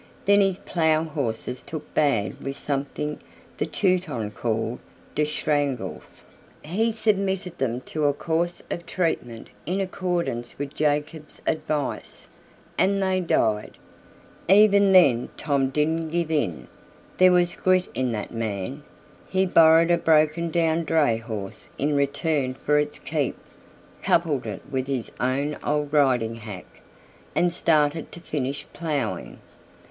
Then 0.25 0.41
his 0.41 0.57
plough 0.57 1.03
horses 1.03 1.61
took 1.61 1.93
bad 1.93 2.41
with 2.41 2.55
some 2.55 2.85
thing 2.85 3.19
the 3.59 3.67
Teuton 3.67 4.31
called 4.31 4.79
"der 5.13 5.25
shtranguls." 5.25 6.23
He 6.63 6.91
submitted 6.91 7.59
them 7.59 7.81
to 7.81 8.05
a 8.05 8.11
course 8.13 8.63
of 8.71 8.87
treatment 8.87 9.49
in 9.67 9.79
accordance 9.79 10.57
with 10.57 10.73
Jacob's 10.73 11.39
advice 11.45 12.27
and 12.79 12.99
they 12.99 13.19
died. 13.19 13.77
Even 14.49 14.91
then 14.91 15.29
Tom 15.37 15.69
didn't 15.69 16.09
give 16.09 16.31
in 16.31 16.67
there 17.19 17.31
was 17.31 17.53
grit 17.53 17.87
in 17.93 18.11
that 18.11 18.33
man. 18.33 18.81
He 19.29 19.45
borrowed 19.45 19.91
a 19.91 19.99
broken 19.99 20.49
down 20.49 20.83
dray 20.83 21.17
horse 21.17 21.67
in 21.77 21.95
return 21.95 22.55
for 22.55 22.79
its 22.79 22.97
keep, 22.97 23.37
coupled 24.01 24.47
it 24.47 24.63
with 24.71 24.87
his 24.87 25.11
own 25.19 25.59
old 25.63 25.93
riding 25.93 26.37
hack, 26.37 26.65
and 27.35 27.53
started 27.53 28.11
to 28.13 28.19
finish 28.19 28.65
ploughing. 28.73 29.37